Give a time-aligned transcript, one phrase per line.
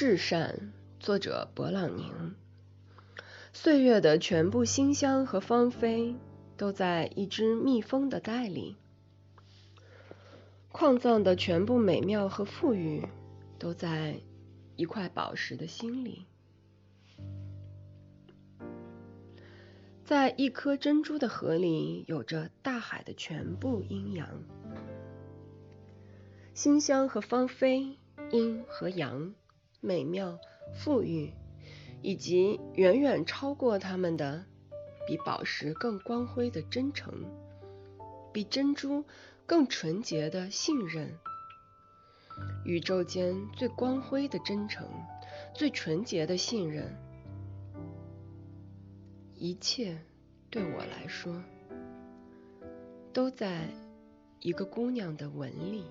[0.00, 2.34] 至善，作者勃朗宁。
[3.52, 6.16] 岁月的全部馨香和芳菲，
[6.56, 8.76] 都在一只蜜蜂的袋里；
[10.72, 13.06] 矿藏的全部美妙和富裕，
[13.58, 14.22] 都在
[14.74, 16.24] 一块宝石的心里。
[20.02, 24.26] 在一颗珍珠的河里，有着大海的全部阴阳。
[26.54, 27.98] 馨香和芳菲，
[28.30, 29.34] 阴和阳，
[29.80, 30.38] 美妙、
[30.74, 31.32] 富裕。
[32.02, 34.46] 以及远远超过他们的，
[35.06, 37.12] 比宝石更光辉的真诚，
[38.32, 39.04] 比珍珠
[39.44, 41.14] 更纯洁的信任。
[42.64, 44.88] 宇宙间最光辉的真诚，
[45.54, 46.96] 最纯洁的信任，
[49.34, 49.98] 一切
[50.48, 51.42] 对我来说，
[53.12, 53.68] 都在
[54.40, 55.84] 一个姑娘的吻里。